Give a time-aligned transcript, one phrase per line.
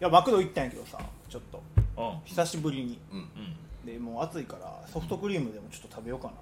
[0.00, 1.62] やマクド行ったんやけどさちょっと。
[1.96, 2.20] うん。
[2.24, 2.98] 久しぶりに。
[3.12, 3.18] うん。
[3.18, 3.26] うん
[3.84, 6.38] でもう暑いからソフトクリームでもちょっと食べようかなと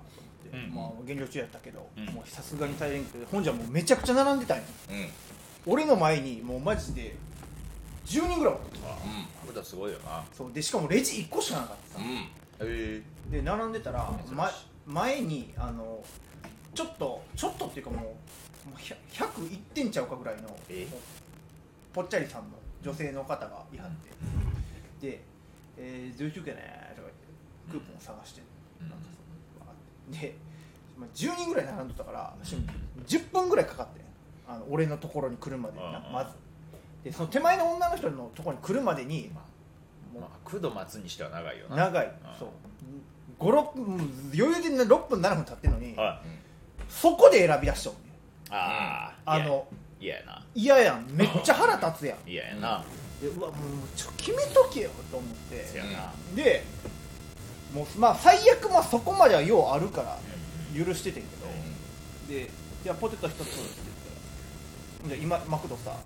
[0.52, 0.74] 思って、うん。
[0.74, 2.06] まあ減量中やったけど、うん。
[2.06, 4.62] もうさすがに大変けど本じゃもうめちゃくちゃ並んでたんよ。
[5.66, 5.72] うん。
[5.72, 7.16] 俺の前にもうマジで
[8.06, 8.96] 10人ぐらいおってあ
[9.44, 10.24] これだすごいよな。
[10.32, 11.98] そうでしかもレジ1個しかなかった。
[11.98, 12.14] さ、うん。
[12.14, 12.20] へ
[12.60, 13.02] え。
[13.30, 14.34] で並んでたら珍しい。
[14.34, 14.52] 前
[14.86, 16.04] 前にあの
[16.74, 18.00] ちょっとちょっとっていうかもう
[18.68, 20.86] もう100 100いってんちゃうかぐらいのえ？
[21.92, 22.48] ぽっちゃりさんの
[22.82, 23.90] 女性の方がいはっ
[25.00, 25.22] て、で
[25.78, 27.12] 「えー、どういう中継ね?」とか言って
[27.70, 28.42] クーポンを探して、
[28.80, 28.90] うん。
[28.90, 29.04] なんか
[30.10, 30.36] そので、
[30.98, 34.04] まあ、10人ぐらい並んどったから10分ぐらいかかってん。
[34.48, 36.34] あの俺のところに来るまでになうんまず。
[37.04, 39.30] でその手前の女の人のところに来るまでに
[40.12, 41.76] もまあ9度待つにしては長いような。
[41.76, 42.12] 長い。
[42.38, 42.48] そう。
[43.38, 43.94] 56分
[44.34, 46.42] 余裕で6分7分経ってんのにはい。
[46.88, 47.98] そこで選び出しちゃうね
[48.50, 49.66] あああの
[50.02, 50.44] 嫌やな。
[50.54, 51.06] 嫌やん。
[51.12, 52.18] めっちゃ腹立つやん。
[52.28, 52.84] 嫌やな。
[53.20, 53.56] でうわもう
[53.96, 55.64] ちょ決めとけよと思って。
[55.64, 56.12] せやな。
[56.34, 56.64] で
[57.72, 60.18] もうまあ最悪まあそこまではようあるから
[60.76, 61.46] 許しててんけど、
[62.28, 62.50] で
[62.84, 63.58] 「じゃあポテト一つ」って言っ
[65.00, 65.96] たらじゃあ今マクドさ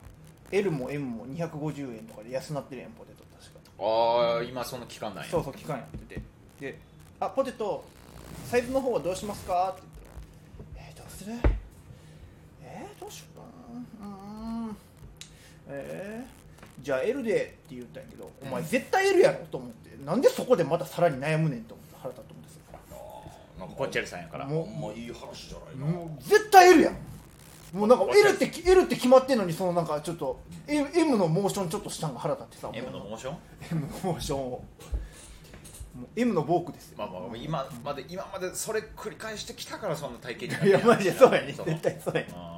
[0.53, 3.84] L も M も250円とかで安なってるやんポテト確か。
[3.84, 5.31] ああ今その期間なんや。
[5.31, 6.22] そうそう期間やってて。
[6.60, 6.78] で
[7.19, 7.83] 「あポテト
[8.48, 9.83] サイズの方はどうしますか?」って
[10.77, 11.33] 言ったら「えー、どうする？
[12.62, 13.55] えー、どうしようかな？
[13.77, 14.77] うーん。
[15.69, 22.62] えー、じゃあ L で」って言ったんやけど、お前絶対 L やろと思ってなんでそこでまたさらに悩むねんと思って腹立ったと思うんですよ。
[23.58, 24.47] なんかぽっちゃりさんやから。
[24.47, 24.64] もう。
[24.66, 26.97] ほんまいい話じゃないなもう絶対 L やん。
[27.72, 33.36] もうなんか L って L って決まってんのにそのなんかちょっと M, M のモーションちょっとしたんが腹立ってさ M のモーション
[33.72, 34.42] ？M のモーションを。
[34.50, 36.98] もう M のボークですよ。
[36.98, 41.52] まあまあ今まで今までそれ繰り返してきたからそんな体型いやマジでそうやね。
[41.52, 41.66] そう。
[41.66, 42.28] 絶対そうやね。
[42.34, 42.55] あうん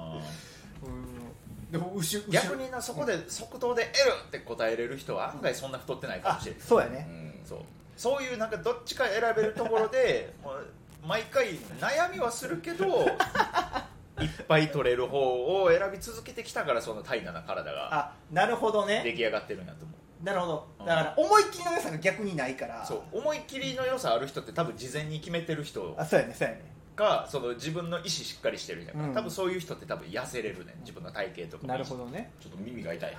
[1.70, 3.91] でも後ろー逆になそこで即答で L
[4.28, 7.06] って答えれる人は案外そんな太ってないかあもしれないそうやね。
[7.08, 7.58] うんそう。
[7.97, 10.66] そういうなんかどっちか選べるところで もう
[11.06, 13.06] 毎回悩みはするけど
[14.20, 19.02] いっぱい取れる方を選び続けてきたからその怠惰な体があなるほどね。
[19.05, 20.24] 出来上がってるんだと思う。
[20.24, 20.67] なるほど。
[20.80, 20.86] うん。
[20.86, 22.85] だから思いっきりの良さが逆にないから。
[22.85, 23.18] そう。
[23.18, 25.95] 思い切りの良さある人って多分事前に決めてる人。
[25.96, 26.62] あそうやねそうやね
[26.98, 29.14] がその自分の意思しっかりしてる人やから、うん。
[29.14, 31.63] 多分そういう人って多分痩せれるね自分の体型とか。
[31.63, 32.31] もなるほどね。
[32.41, 33.17] ちょっと耳が痛い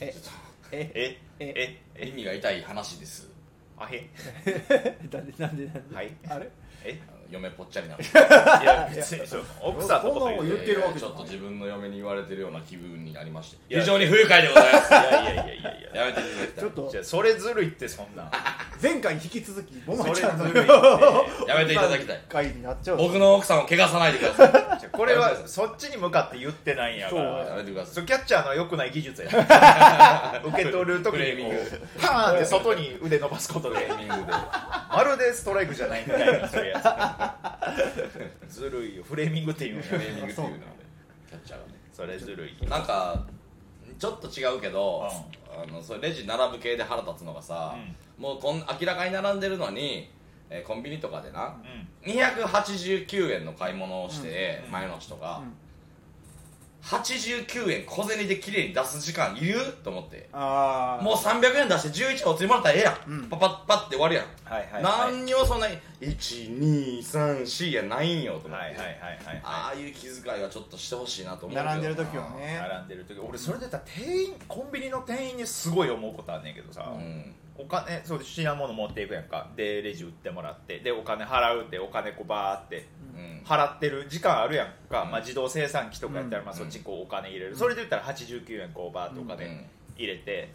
[0.00, 0.14] え
[0.72, 1.40] えええ。
[1.40, 3.28] ええ耳が痛い話です。
[3.76, 4.08] あへ
[5.12, 5.94] なんでなんでなんで？
[5.96, 6.10] はい。
[6.28, 6.48] あれ？
[6.84, 7.00] え？
[7.30, 8.06] 嫁ぽっちゃりなんで い
[8.66, 9.44] や別にそう。
[9.60, 10.80] 奥さんのこと言ってる。
[10.82, 13.56] わけじゃないちょっと自分の嫁に言われてるような気分になりまして。
[13.68, 13.80] いや。
[13.80, 14.90] 非常に不愉快でございます。
[14.90, 16.00] いやいやいやいやいや。
[16.02, 16.64] やめていただきたい。
[16.64, 18.24] ちょっとじゃあそれずるいってそんな。
[18.24, 18.30] ん
[18.82, 21.50] 前回に引き続きちゃんのずるいって。
[21.50, 22.20] やめていただきたい。
[22.28, 24.52] 回になっちゃう僕の奥さんを怪我さないでください。
[24.52, 29.28] じゃあこれはそっちに向かって言ってないんやかやめてくださそれキャッチャーの良くない技術や。
[30.44, 34.22] 受け取る時にこうパーンって外に腕伸ばすこといでタイミングで。
[34.32, 36.80] まるでストライクじゃないみたいにするや。
[36.80, 36.84] つ
[38.48, 39.02] ずるいよ。
[39.02, 40.64] フレーミングっていうんやフレーミングっていうので
[41.28, 41.72] キャッチャーがね。
[41.92, 43.26] それずるいなんか
[43.98, 45.08] ちょっと違うけど、
[45.50, 47.76] あのそれレジ並ぶ系で腹立つのがさ、
[48.18, 50.10] もうこん明らかに並んでるのに、
[50.50, 51.56] えーコンビニとかでな
[52.04, 52.10] うん。
[52.12, 54.72] 289円の買い物をして、うん。
[54.72, 55.54] 前の人が、うん
[56.84, 60.28] 89円小銭で綺麗に出す時間いると思って。
[60.32, 63.28] ああもう300円出して11お釣りもらったらええやん、うん。
[63.28, 65.12] パパッパッて終わるやん、はいはいはい。
[65.12, 68.86] 何にもそんなに1234やないんよと思って、はいはいはい
[69.24, 72.60] はいああいう気遣いはちょっとしてほしいなと思う並んでる時はね。
[72.68, 73.18] 並んでる時。
[73.18, 79.48] 俺それで言ったら店員コンビニの店員にすごい思うことあんねんけどさ、うんお金そう品物持っていくやんか。
[79.56, 83.42] でレジ売ってもらってでお金払うってお金こうバーってうん。
[83.44, 85.10] 払ってる時間あるやんか、うん。
[85.10, 86.46] まあ、自動生産機とかやったら、うん。
[86.46, 89.28] まあ、そっちこうお金入れる、それで言ったら89円こうバーっておうん。
[89.28, 89.66] 金
[89.96, 90.50] 入れて、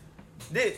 [0.51, 0.75] で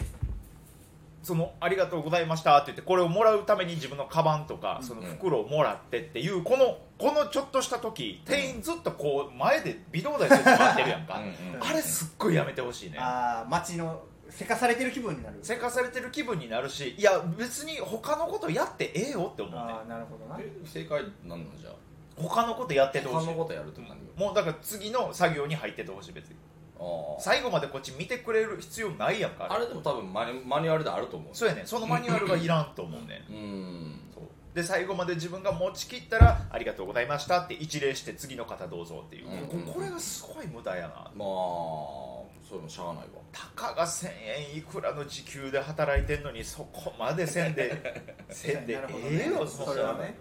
[1.23, 11.55] そのありがとうございましたって言ってこれをもらうために自分のカバンとかその袋をもらってっていうこのこのちょっとした時店員ずっとこう前で微動だにせず待ってるやんか、うん。
[11.55, 11.63] うん。
[11.63, 12.97] あれすっごいやめてほしいね。
[12.99, 14.01] ああ街の
[14.31, 15.37] せかされてる気分になる。
[15.43, 19.59] せかされてる気分になるしいや別に他のことやってええよって思うね。
[19.59, 20.39] ああなるほどな。
[20.39, 21.71] え正解なんなんじゃ？
[22.15, 23.25] 他のことやっててほしい。
[23.27, 23.93] 他のことやると何を？
[24.15, 26.35] もうだから次の作業に入っててほしい別に。
[26.79, 27.21] あー。
[27.21, 31.35] 最後までこっち見てくれる必要ないやんかあれでも多分マニマニュアルであると思う。
[31.35, 31.67] そうやねん。
[31.67, 33.33] そのマニュアルがいらんと思うねん。
[33.33, 33.99] うん。
[34.13, 34.23] そう。
[34.55, 39.65] で最後まで自分が持ちきったらありがとうございましたって一礼して次の方どうぞっていう、うん。
[39.65, 41.11] ここれがすごい無駄やな。
[41.15, 42.20] まあ
[42.51, 43.03] それもしゃあないわ。
[43.31, 44.09] たかが1000
[44.51, 47.71] 円いくらの時給で働いてんのにそこまでせんで
[48.29, 50.17] せんでええよそれはね。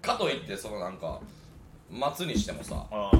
[0.00, 1.20] かといってそのなんか
[1.90, 3.10] 待つにしてもさあ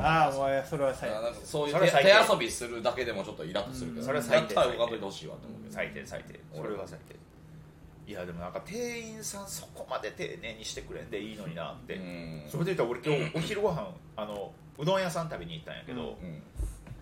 [0.00, 0.32] あ。
[0.34, 4.54] お前それは最なんかそういう手手遊びするだけでもちょっとイラッとするけど、うんそれは最低。
[4.54, 5.74] といてほしいわと思うけど。
[5.74, 6.40] 最低最低。
[6.56, 8.10] それは最低。
[8.10, 12.44] いやでもなんか店員さんそこまで丁寧にしてくれんでいいのになって、うん。
[12.48, 16.42] それで言ったら俺今日お昼ご飯あのうどん屋さん食べに行ったんやけど、うんうん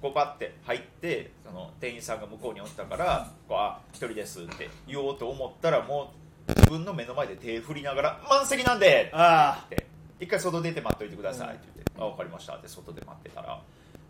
[0.05, 6.13] こうパッて入ってその店員さんが向こうにおったから「こうあ一人です」って言おうと思ったらも
[6.47, 9.87] う自分の目の前で手振りながら「満席なんで!」あって
[10.21, 13.59] 一回外出て待っといてくださいって言って「あ分かりました」って外で待ってたら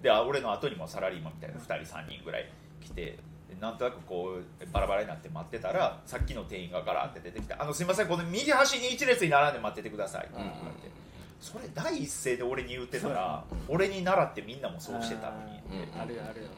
[0.02, 2.50] であ俺の後にもサラリーマンみたいな2人3人ぐらい
[2.82, 3.17] 来てで
[3.61, 11.05] なんとなくこうバラバラになって待ってたらさっきの店員がガラって出てきて「あのすいませんこの右端に一列に並んで待っててください」って言われて。
[11.44, 15.64] それ第一声で俺に言ってたら俺に習ってみんなもそうしてたのにうん
[15.99, 16.49] あるよあるよ。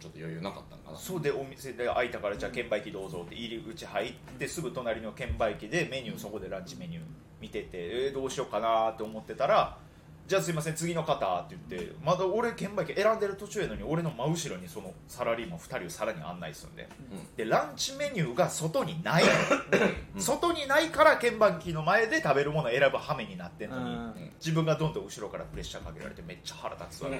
[0.00, 0.98] ちょっと余裕なかったんかな。
[0.98, 7.02] そうでお店で開いたからじゃあ券売機どうぞって入り口入ってすぐ隣の券売機でメニューそこでランチメニュー
[7.40, 9.78] 見ててえーどうしようかなって思ってたら
[10.26, 16.88] じゃあすいません次の方って言ってまだ俺券売機選んでる途中やのに俺の真後ろにそのサラリーマン2人をさらに案内するんで。
[17.36, 19.24] でランチメニューが外にない。
[20.14, 20.20] うん。
[20.20, 24.30] 外にないから券売機の前で食べるものを選ぶ羽目になってんのに、うん。
[24.38, 27.10] 自分がどんどん後ろからプレッシャーかけられてめっちゃ腹立つわ。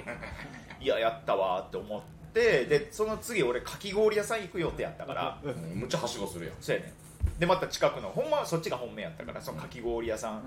[0.81, 2.03] いややったわって思っ
[2.33, 5.81] てでその次俺かき氷屋さん行く予定やったからうん。
[5.81, 6.55] むっちゃはしごするやん。
[6.59, 6.95] そうやね。
[7.39, 10.43] でまた近くのほんまはそっちが本命やったからそのかき氷屋さん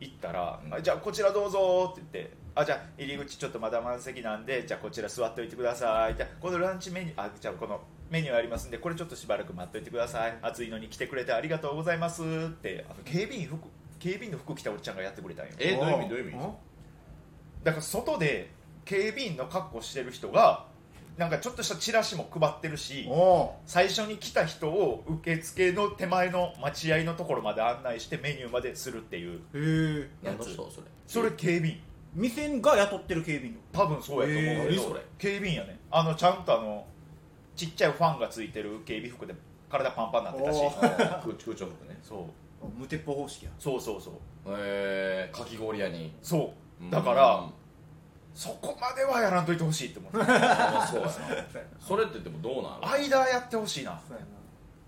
[0.00, 10.38] 行ったら、うんあじゃあこちらどうぞって言ってあじゃあ入り口ちょっとまだ満席なんでじゃあこちら座っておいてくださいじゃあこのランチメニューあじゃあこのメニューありますんでこれちょっとしばらく待っておいてください。
[10.42, 13.58] 暑いのに来てくれてありがとうございますってあの警備員服
[13.98, 15.52] 警備員の服着たおっちゃんがやってくれたんよ。
[15.58, 16.40] えどういう意味どういう意味？
[17.64, 18.50] だから外で
[18.84, 20.66] 警備員の格好してる人が
[21.16, 23.08] なんかちょっとしたチラシも配ってるし
[23.64, 30.10] 最初に来た人を受付の手前の待合のところまで案内してメニューまでするっていうへえ。
[30.22, 30.86] 何の人それ。
[31.06, 31.70] それ警備。
[31.70, 35.78] 員店が雇ってる警備員多分そうやと思うけど、警備員やね。
[35.90, 36.86] あのちゃんとあの
[37.54, 39.34] ちっちゃいファンがついてる警備服で
[39.70, 40.60] 体パンパンになってたし。
[40.80, 41.98] 空空調服ね。
[42.02, 42.28] そ
[42.62, 42.68] う。
[42.78, 43.50] 無鉄砲方式や。
[43.58, 44.14] そうそうそう。
[44.48, 45.30] え。
[45.32, 46.12] ー、かき氷屋に。
[46.22, 46.52] そ
[46.88, 46.90] う。
[46.90, 47.65] だからうん
[48.36, 50.18] そこまではやらんといてほしいって思って。
[50.18, 50.24] ま
[50.82, 51.12] あそうやな。
[51.80, 53.98] それってでもどうなの間やってほしいな。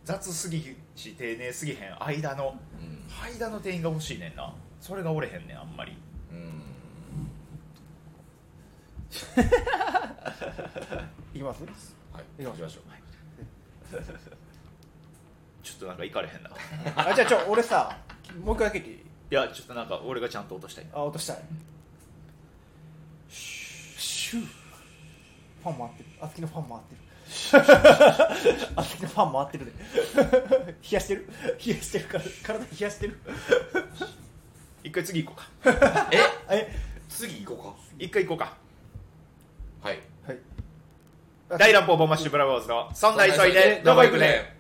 [0.05, 2.05] 雑すぎし丁寧すぎへん。
[2.05, 3.03] 間のうん。
[3.25, 4.53] 間の店員が欲しいねんな。
[4.83, 5.97] それがおれへんねんあんまり。
[6.31, 6.63] うん。
[11.35, 11.63] いきます？
[12.13, 12.83] はい行きましょう。
[15.65, 16.51] ちょっとなんか行かれへんな。
[16.97, 17.97] あじゃあちょ俺さ
[18.45, 18.99] もう一回開けていい？
[19.31, 20.87] いやちょっとなんか俺がちゃんと落としたい。
[20.93, 21.39] あ落としたい
[24.29, 24.45] シュー。
[24.45, 26.09] ファン回ってる。
[26.21, 27.01] あつきのファン回ってる。
[28.77, 29.73] あつきのファン回ってるで。
[30.67, 31.29] 冷やしてる？
[31.67, 33.21] 冷やしてるから体冷やしてる。
[34.85, 36.09] 一回次行こうか。
[36.13, 36.19] え？
[36.51, 36.77] え？
[37.09, 38.57] 次行こ一回行こうか。
[39.81, 39.99] うかはい。
[40.27, 40.39] はい。
[41.59, 44.58] 大乱暴ボンマッシュブラボーズのそんな急いでどこ行くね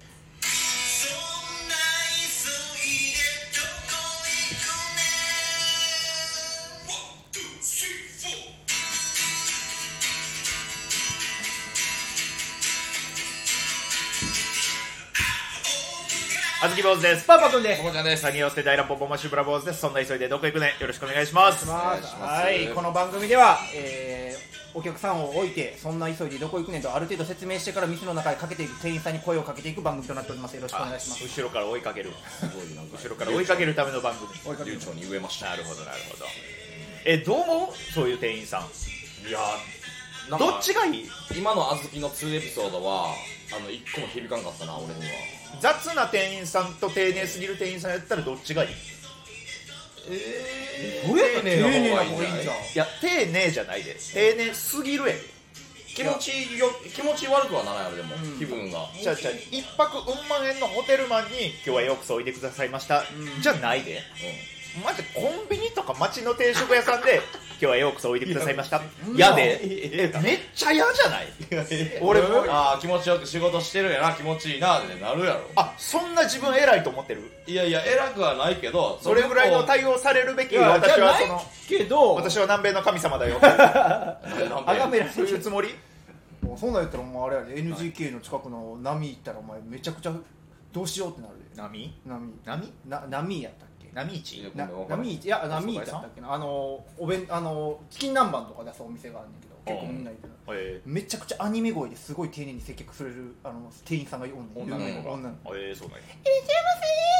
[16.60, 17.24] あずき坊主です。
[17.24, 17.82] パーパくんです。
[17.82, 18.22] ここちゃんです。
[18.22, 19.80] 作業して大乱暴ボンマッシュブラボーズです。
[19.80, 21.64] そんな急いでどこ行くねよろしくお願いします。
[21.68, 32.10] はいこの番組では、えーお客さんを置いてそんな急いでどこ行くねんとある程度説明してから店の中へかけていく店員さんに声をかけていく番組となっておりますよろしくお願いします後ろから追いかける。
[32.28, 34.28] すごいなんか後ろから追いかけるための番組。
[34.66, 36.26] 流暢に言えましたなるほどなるほど
[37.06, 37.92] えどう思う？
[37.94, 38.60] そういう店員さん。
[39.28, 39.38] いや
[40.30, 43.14] なんかどっちがいい今のあずきの2エピソードは
[43.56, 44.96] あの一個も響かんかったな俺には。
[45.60, 48.70] 雑な店員さんと丁寧すぎる店員さんやったらどっちがいい？
[48.70, 48.72] い
[50.10, 53.96] えどうやって丁寧な方方がいいんじゃんや丁寧じゃないで。
[54.14, 55.18] 丁寧すぎるやん。
[55.96, 58.38] 気持ちよ気持ち悪くはならないよでも、うん。
[58.38, 58.86] 気分が。
[59.02, 63.42] じゃあじゃあ一泊うん万円のホテルマンに今日はようこそおいでくださいました、うん。
[63.42, 64.02] じゃないで
[64.84, 67.20] マジでコンビニとか街の定食屋さんで
[67.60, 68.80] 今日はようこそおいでくださいました。
[69.16, 69.58] 嫌で。
[69.64, 71.26] えめっちゃ嫌じゃない？
[72.00, 72.44] 俺も。
[72.48, 74.12] ああ気持ちよく仕事してるんやな。
[74.12, 75.40] 気持ちいいなってなるやろ。
[75.56, 77.32] あそんな自分偉いと思ってる？
[77.48, 83.38] いやいや偉くはないけどそれぐらいの対応されるべき私はそのけど私は南米の神様だよ。
[83.42, 84.18] あ
[84.64, 85.74] あがめられそういうるつもり？
[86.42, 90.12] もうそんなん言ったらお前あれやで NGK の近くの波行ったらお前めちゃくちゃ
[90.72, 91.60] どうしようってなるで。
[91.60, 91.92] 波？
[92.06, 92.32] 波？
[92.44, 93.66] 波な波やった
[94.48, 94.52] っ
[94.86, 95.26] け波市？
[95.26, 104.76] いやあ波行ったっけなあのおべんあのチキン南蛮とか出すお店があるんだけど結構みんな行ってるえめちゃくちゃアニメ声ですごい丁寧に接客されるあの店員さんがおんねん。
[104.76, 105.14] 女の子が。
[105.14, 106.02] 女の子ー、えー、そうなんや。
[106.02, 106.68] って言って。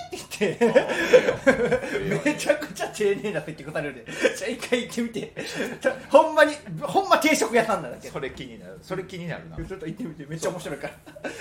[0.09, 0.59] って
[2.31, 4.13] めちゃくちゃ丁寧な接客されるで。
[4.37, 5.33] じゃあ一回行ってみて。
[6.09, 8.15] ほんまにほんま定食屋さんなんだけど。
[8.15, 8.79] それ気になる。
[8.81, 9.57] それ気になるな。
[9.57, 10.27] ちょっと行ってみて。
[10.27, 10.95] めっちゃ面白いから。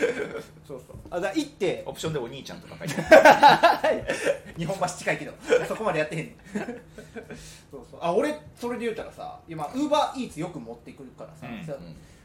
[0.67, 0.97] そうそう。
[1.11, 1.83] あだ行って。
[1.85, 2.95] オプションでお兄ちゃんとか書いて。
[4.57, 5.33] 日本橋近いけど
[5.67, 6.35] そこまでやってへんねん。
[7.69, 7.99] そうそう。
[8.01, 11.63] あ俺それで言うたらさ今ウーバーイーツよく持ってくるからさ、うん。
[11.63, 11.76] さ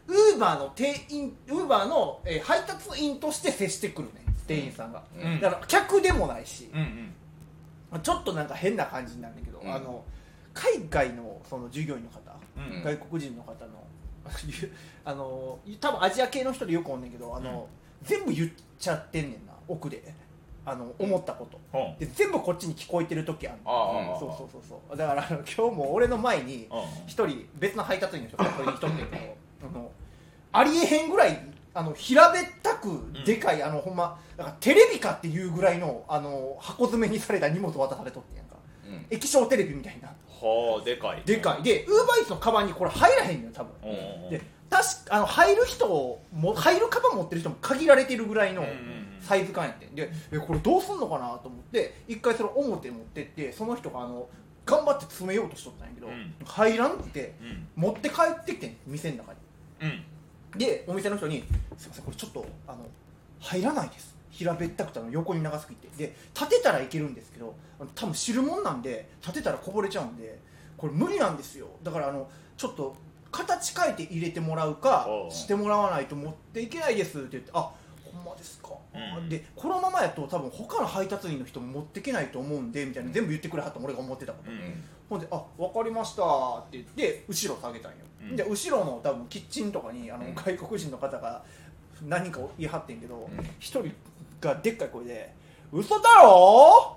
[0.09, 4.93] ウーバーの店員ウーバーの、えー配達員として接してくるね店員さん。
[4.93, 5.41] が、うん。
[5.41, 7.13] だから客でもないし、うん。
[7.93, 8.01] うん。
[8.03, 8.47] ちょっとなん。
[8.49, 9.37] か変な感じになるん。
[9.39, 9.73] だけど、うん。
[9.73, 10.05] あの
[10.55, 12.19] 海外のその従業員の方、
[12.57, 12.83] うん。
[12.83, 13.87] 外国人の方の
[15.05, 17.03] あの多分アジア系の人でよくおん。
[17.03, 17.11] ねん。
[17.11, 17.69] けどあの、
[18.03, 19.31] 全部言っちゃってん。
[19.31, 19.47] ねん。
[19.47, 20.13] な奥で
[20.65, 21.59] あの思ったこと、
[21.99, 26.69] で全部こっちに聞こえてる時あるそうそうそうそうだから今日も俺の前に
[27.07, 29.07] 一人別の配達員の人が取りに来とってん。
[29.07, 29.91] けどあの
[30.53, 38.57] ありえへんぐらいあの平べったくでかい、あのほんまだからテレビかっていうぐらいのあの箱詰めにされた荷物渡されとってんやんか。
[38.87, 39.07] うん。
[39.11, 40.09] 液晶テレビみたいな。
[40.09, 41.23] はあでかい。
[41.25, 41.63] でかい。
[41.63, 43.73] でウーバーイーツのカバンにこれ入らへんのよ多分。
[43.85, 44.31] うんうんうん。
[44.31, 49.19] で確かあの入る人も入るカバン持ってる人も限られてるぐらいのうんうんうん。
[49.21, 49.95] サイズ感やってん。
[49.95, 54.29] でえこれどうすんのかなと思って一回それ表持ってってその人があの
[54.67, 56.35] 頑張って詰めようとしとったんやけど、うん。
[56.45, 57.69] 入らんってうん。
[57.77, 59.39] 持って帰ってきてん店の中に
[59.83, 60.59] うん。
[60.59, 61.45] でお店の人に
[61.77, 62.87] 「すいませんこれちょっとあの
[63.41, 64.15] 入らないです。
[64.31, 65.89] 平べったくてあの横に長すぎて。
[65.97, 67.55] で立てたらいけるんですけど
[67.95, 70.39] 多分汁物なんで立てたらこぼれちゃうんで
[70.77, 71.67] これ無理なんですよ。
[71.83, 72.97] だからあのちょっと
[73.31, 77.73] 形変えて入れてもらうかしてもらわないと持っていけないですって言ってあ
[78.13, 79.29] ほんまですか、うん。
[79.29, 84.85] でこのままやと多分他の配達員の人も持っていけないと思うんでみたいな全部言ってくれはった俺が思ってたこと、うん。
[85.09, 86.23] ほんで「あ分かりました」
[86.61, 88.37] って言って後ろ下げたんよ、うん。
[88.37, 90.35] で後ろの多分キッチンとかにあのうん。
[90.35, 91.43] 外国人の方が
[92.03, 93.29] 何人か言い張ってんけどん。
[93.59, 93.93] 一、人
[94.41, 95.35] がでっかい声で
[95.73, 96.97] 「嘘だろ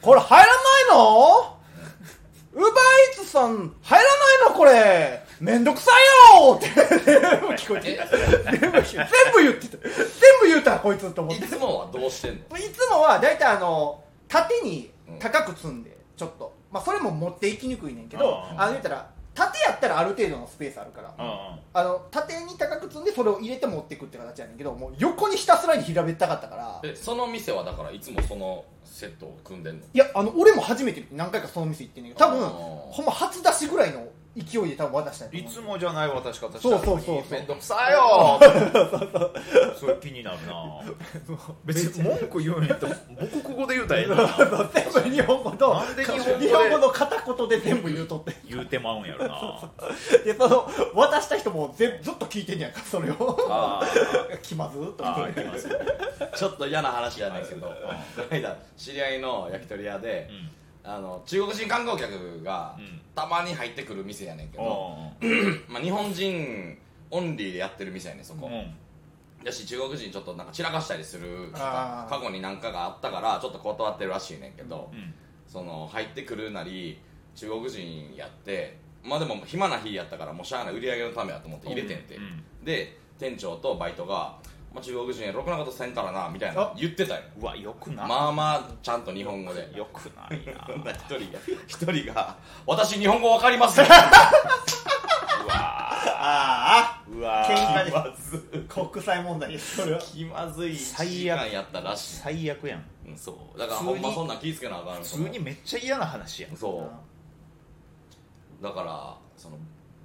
[0.00, 0.54] これ入らない
[0.92, 1.56] の？
[2.54, 5.22] ウーバーイーツさん入らないのこれ。
[5.40, 6.68] めんどくさいよ!」って。
[6.70, 8.00] 全部聞こえて
[8.60, 9.00] 全部全
[9.32, 9.76] 部言ってた。
[9.78, 9.92] 全
[10.40, 11.44] 部言うたこいつと思って。
[11.44, 12.56] いつもはどうしてんの？
[12.56, 18.60] いつもは大体あの縦に高く積んでちょっと、まあ、それも持っていきにくいねんけどうん。
[18.60, 21.14] あの言ったら縦やったらある程度のスペースあるから。
[21.18, 21.58] うんうん。
[21.72, 26.80] あの縦に高く積んでそれを入れて持っていくって形やねんけどもう横にひたすらに平べったかったから。
[26.84, 29.84] えその店はだからいつもそのセットを組んでんの？
[29.92, 37.22] いやあの俺も初めて何回かその店行ってんねんけど多分ほんま初出しぐらいの勢いで多分渡したい思うつもじゃない渡し方したそうそうそうそう。
[37.30, 38.40] めんどくさいよ。
[39.78, 40.80] それ気になるな。
[41.64, 44.16] 別に文句言うんやったら母国語で言うたらええな。
[44.74, 48.34] 全部日本語となんで日本語で日本語の片言で全部言うとって。
[48.48, 49.70] 言うてまうんやろな。
[50.24, 53.38] でその渡した人もぜずっと聞いてんねやんかそれを。
[53.48, 53.82] あ
[54.42, 55.06] 気まずっと。
[55.06, 55.68] あ聞いてます
[56.20, 57.72] あちょっと嫌な話じゃないけどこ
[58.18, 60.28] の間知り合いの焼き鳥屋で、
[60.84, 63.00] あの中国人観光客がうん。
[63.14, 64.64] たまに入ってくる店やねんけうん。
[64.64, 64.96] ど、
[65.72, 66.76] まあ、日本人
[67.10, 69.46] オンリーでやってる店やねんそこ、うん。
[69.46, 72.18] やし中国人ちょっとなんか散らかしたりするあー。
[72.18, 75.14] 過去になんかがあったからちょっと断ってるらしいねんけど、うん。
[75.46, 76.98] その入ってくるなり
[77.36, 82.42] 中国人やってまあでも暇な日やったからもうしゃあない売り上げのためやと思って入れてんて、うん。
[82.64, 84.36] で店長とバイトが
[84.74, 86.74] 「まあ、中国人ろくなことせんからな」みたいなあ。
[86.76, 87.20] 言ってたよ。
[87.40, 88.08] うわよくない。
[88.08, 89.70] まあまあちゃんと日本語で。
[89.74, 90.92] よくないな。
[90.92, 91.38] 一人が。
[91.68, 93.86] 一人が「私日本語わかります よ」
[95.44, 95.84] うわ
[96.26, 102.16] あうわ喧嘩で気まずあ国際問題ですそれは気まずい最時悪間やったらしい。
[102.16, 102.68] 最悪。
[102.68, 102.84] やん。
[103.06, 103.58] うんそう。
[103.58, 106.56] だからほんまそんなん気ぃつけなあかん普通にめっちゃ嫌な話やん。
[106.56, 106.90] そ
[108.60, 108.62] う。
[108.62, 109.58] だからその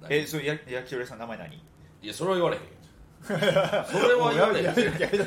[0.08, 1.54] えそれや焼き鳥屋さん名前何？
[1.56, 1.60] い
[2.08, 2.68] やそれは言われへんよ
[3.22, 3.38] それ
[4.14, 4.64] は言われへん。
[4.64, 5.24] やめろやめろやめろ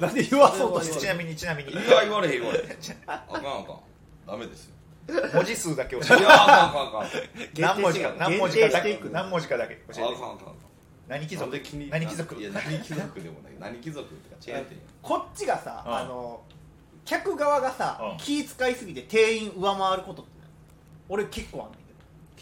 [0.00, 1.70] なんで言わそうとしてちなみにちなみに。
[1.70, 2.66] いや言われへん言われへん。
[3.06, 3.80] あかんあかん。
[4.26, 4.74] ダメですよ。
[5.34, 6.08] 文字数だけ教えて。
[6.18, 7.02] いやあかんあかんあかん。
[7.02, 7.06] あ
[7.58, 8.88] 何文字か何文字かだけ。
[8.88, 10.00] 限定していく何文字かだけ教えて。
[10.00, 10.54] かんあかんあかん。
[11.08, 11.50] 何貴族？
[11.90, 12.34] 何貴族？
[12.40, 13.52] いや何貴族でもない。
[13.58, 14.58] 何貴族ってか
[15.02, 15.94] こっちがさうん。
[15.94, 16.40] あの
[17.04, 18.16] 客側がさうん。
[18.18, 20.30] 気使いすぎて店員上回ることって。
[21.08, 21.79] 俺結構あんねんけ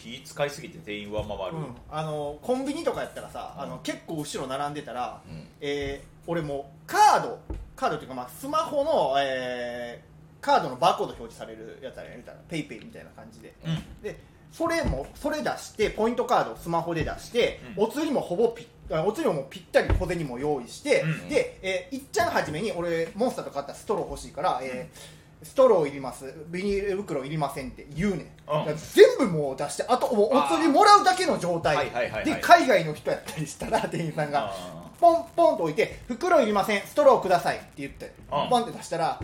[0.01, 1.57] 気使いすぎて店員上回る、ど、
[1.91, 3.63] あのコンビニとかやったらさ、うん。
[3.63, 5.47] あの結構後ろ並んでたら、うん。
[5.61, 7.39] えー俺もうカード
[7.75, 10.09] カードっていうか、まあ、スマホの、えー
[10.45, 12.37] カードのバーコード表示されるやつあるやん言うたら。
[12.47, 13.53] ペイペイみたいな感じで。
[13.65, 14.03] うん。
[14.03, 14.19] で
[14.51, 17.83] それもそれ出してポイントカードをスマホで出して、うん。
[17.83, 21.29] お釣りもほぼぴあお釣りもぴったり小銭も用意して、うん。
[21.29, 26.33] で、えーいっちゃん初めに俺モンスターと買ったストロー欲しいから、えーストローいります。
[26.47, 31.89] ビニール袋いりませんって言うねん、だから全部もう出してあともうお釣りもらうだけの状態。
[32.25, 36.81] で海外の人やったりしたら店員さんがあポンポンと置いて袋いりません。
[36.85, 39.19] ストローくださいって言ってうんポンって出したら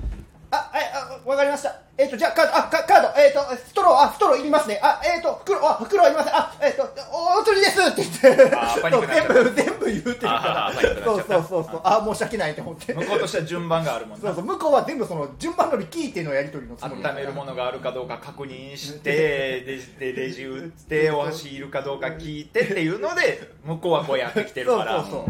[0.52, 1.76] あ、え、あ、わかりました。
[1.98, 4.80] えっ、と、じゃあ、カード、あ、カカード、えっ、と、ストロー、あ、ストローいりますね。
[4.84, 6.36] あ、えっ、と、袋、あ、袋いりません。
[6.36, 10.74] あ、えっ、と、お釣りですって言って、全部、全部言うてるから
[11.06, 11.82] そそうそうそう。
[11.84, 12.94] あ、申し訳ないと思って。
[12.94, 25.26] 向こうとしては順番があるもんなそうそう、向こうは全部その、順番通り聞いてのやり取りのつもり温めるものがあるかどうか確認してレジでレジ打ってお箸いるかどうか聞いてっていうので向こうはこうやってきてるそうからそうそう。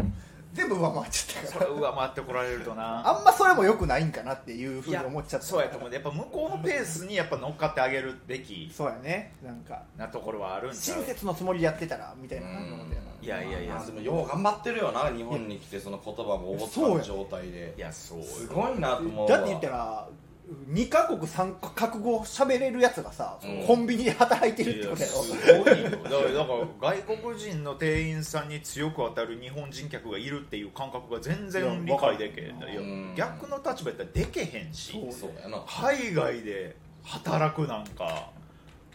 [0.56, 1.78] 全部上回っちゃったそれから。
[1.78, 5.46] 上回ってこられるとなあんまそれも良くないんかなっていうふうに思っちゃった。
[5.46, 9.34] そうやと思うやっぱ向こうのペースにやっぱ乗っかってあげるべきそうやね。
[9.44, 10.98] なんか、なところはあるんちゃう？
[10.98, 13.06] 親切のつもりでやってたら、みたいな感じなんだよな。
[13.22, 20.08] いやいやいやでもよう頑張ってるよな日本に来てその言葉もおぼつ状態でいやそうすごいなと思うわだって言ったら
[20.70, 23.66] 2カ国3カ国語喋れるやつがさ、うん。
[23.66, 25.22] コンビニで働いてるってことやろ。
[25.24, 26.54] すごいよだか
[26.88, 34.94] ら外国人の店員さんに強く当たる日本人客がいるっていう感覚が全然理解できへん逆の立場やったらでけへんし
[35.66, 38.30] 海外で働くなんか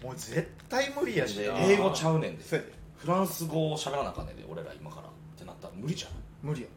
[0.02, 1.60] もう絶対無理やしな。
[1.60, 2.44] 英語ちゃうねんで。
[2.44, 5.08] フランス語を喋らなあかんねんで俺ら今から。
[5.08, 6.08] ってなったら無理じゃ
[6.42, 6.68] 無理や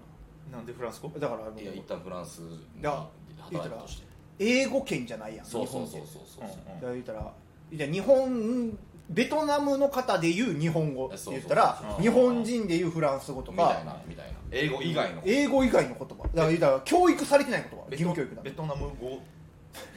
[0.51, 0.59] な。
[0.59, 1.09] んでフランス語？
[1.11, 2.49] なだからいいや一旦フランスに
[2.83, 5.47] 働くとして英語圏じゃないやん。
[5.47, 6.23] そうそう日本ってそう。
[6.27, 6.49] そう
[6.81, 6.95] そううん。
[6.95, 7.33] 言ったら
[7.73, 8.79] いや日本
[9.11, 11.87] ベトナムの方で言う日本語って言ったらそう。
[11.87, 14.33] そうそう日本人で言うフランス語とみたいかなみたいな。
[14.51, 16.05] 英語以外の英語以外の言葉。
[16.07, 19.21] だから言ったら教育されてない言葉義務教育だベトナム語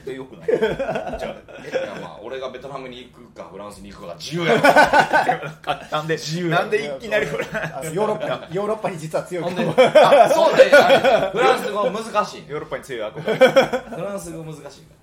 [0.05, 0.47] でよくない。
[0.47, 0.65] じゃい
[1.85, 4.55] やまあ俺がベトナムに行くかフランスに行くかが自由や
[5.91, 6.17] なんで
[6.49, 9.43] なんでいきなりフランあのヨーロッパにヨーロッパに実は強い。
[9.43, 9.63] ほんで？
[9.63, 10.63] 言あそうね。
[10.73, 13.35] あフランス語難しいヨーロッパに強い憧れ。
[13.37, 14.61] フランス語難しい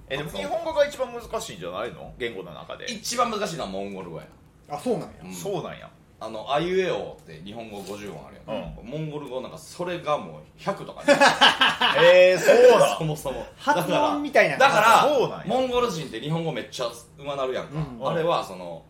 [0.09, 2.13] えでも日本語が一番難しいんじゃないの？
[2.19, 2.85] 言語の中で。
[2.87, 4.27] 一番難しいのはモンゴル語や。
[4.71, 5.09] あそうなんや。
[5.25, 5.89] うんそうなんや
[6.25, 11.05] あのあいうえおって日本語50音あるやん、モンゴル語なんかそれがもう100とか。
[11.05, 11.19] ね
[12.03, 12.97] えー、そうだ。
[12.97, 13.45] そもそも。
[13.59, 14.57] 発音みたいな。
[14.57, 18.09] だからモンゴル人って日本語めっちゃうまなるやんか、うん。
[18.09, 18.83] あれはその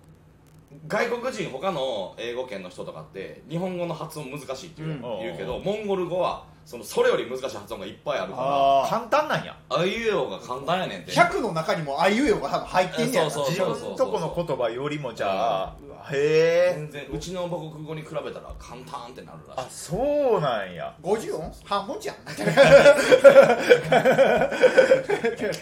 [0.86, 5.00] 外国人他の英語圏の人とかって日本語の発音難しいって言う,、うん。
[5.20, 8.46] 言うけどモンゴル語はそのそれより難しい発音がいっぱいあるから
[8.84, 9.54] あ簡単なんや。
[9.68, 11.12] あいうえおが簡単やねんって。
[11.12, 15.76] 100の中にもあいうえおが多分入ってんねやなそう自分とこの言葉よりもじゃあ
[16.10, 16.74] へえ。
[16.76, 19.60] 全然うちの母国語に比べたら簡単ってなるらしい。
[19.60, 20.94] あそうなんや。
[21.02, 21.52] 50音？
[21.64, 22.16] 半分じゃん。
[22.28, 22.54] みたいな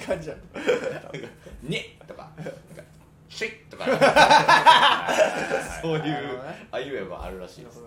[0.06, 0.36] 感じや
[1.62, 2.28] 「に」とか。
[2.38, 2.52] なんか
[3.28, 3.84] 「し」とか。
[5.82, 6.68] そういうなるほどね。
[6.70, 7.80] あいうえおがあるらしいです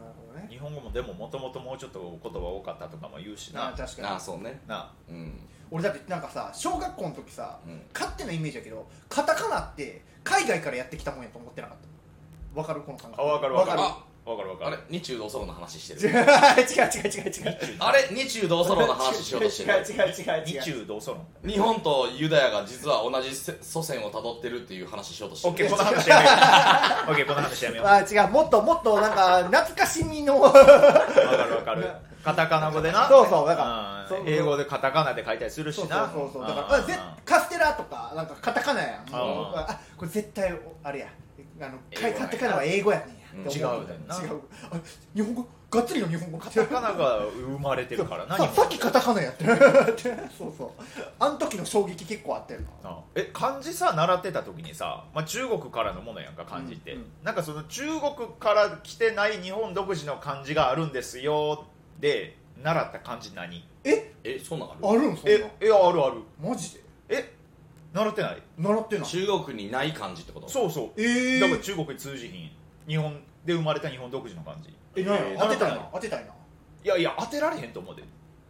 [0.49, 3.69] 日本語もでももともともうちょっと言葉多かったとかも言うしな。
[3.69, 4.07] あ確かに。
[4.07, 4.61] ああそうね。
[4.67, 5.39] なうん。
[5.71, 7.81] 俺だってなんかさ小学校の時さ、うん。
[7.93, 11.77] 勝手なイメージやけどカタカナって海外からやってきたもんやと思ってなかっ
[12.53, 12.59] た？
[12.59, 12.81] わかる？
[12.81, 13.21] この感覚。
[13.21, 13.81] あ分かる分かる？
[14.25, 14.73] わ分かる分かる。
[14.73, 17.29] あれ日中同窓の話して 違うる違う違う違う。
[17.29, 19.77] 違うあれ日中同窓の話しようとしてる。
[19.77, 20.45] 違う違う違う違う。
[20.45, 25.51] 日中同窓論日本とユダヤが実は同じせ祖先をたどってるっていう話しようとしてる。
[25.51, 26.35] オッケーこの話やめよう。
[27.11, 27.87] オッケーこの話やめよう。
[27.87, 30.39] あ違うもっともっとなんか懐かしみの。
[30.39, 30.65] 分かる
[31.55, 31.91] 分かる。
[32.23, 33.07] カタカナ語でな。
[33.07, 34.17] そうそうだから。
[34.17, 34.25] うん。
[34.25, 36.09] そう英語でカタカナで書いたりするしそうな。
[36.11, 39.03] そうそうそうだからぜカステラとかなんかカタカナや。
[39.07, 40.51] んもうああこれ絶対
[40.83, 41.07] あれや。
[41.61, 43.07] あの英語やカタカナは英語やねん。
[43.09, 43.67] や違う違う。
[44.09, 44.21] あ
[45.13, 49.43] 日本語がっつりの日本語カタカナが生まれてるからなさっきカタカナやって
[50.37, 50.71] そうそう。
[51.19, 57.01] あの時の衝撃結構あったよなあえ漢字さ習ってた時にさ、まあ、中国からのものやんか漢字って、うん。
[57.01, 61.65] うんなんかその中国から来てない日本独自の漢字があるんですよ
[61.99, 63.67] で習った漢字何？
[63.83, 64.13] え？
[64.23, 64.79] えそんなんある？
[64.87, 65.45] あるんそんえな？
[65.59, 66.21] えあるある。
[66.41, 66.81] マジで？
[67.09, 67.33] え
[67.93, 68.41] 習ってない？
[68.57, 69.07] 習ってない。
[69.07, 70.47] 中国にない漢字ってこと？
[70.47, 71.01] そうそう。
[71.01, 72.51] ええだから中国に通じひん
[72.87, 76.31] 日本で生まれた日本独自の漢字えな当てたいな当てたいな。
[76.83, 78.03] いやいや当てられへんと思うで。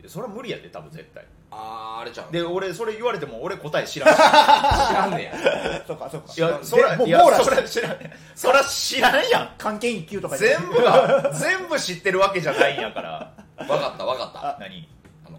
[0.08, 1.26] それは無理やで多分絶対。
[1.52, 4.18] あーあれちゃうで俺それ言われても俺答え知らんし。
[4.18, 5.34] 知らんねや。
[5.88, 6.34] そうかそうか。
[6.36, 7.50] いやそでもうらいや網羅して。
[7.50, 7.98] そら知らん。
[8.36, 9.50] そら知らんやん。
[9.58, 10.58] 関係一級とか言って。
[10.60, 13.34] 全部が全部知ってるわけじゃないんやから。
[13.58, 14.58] 分かった分かった。
[14.60, 14.88] 何？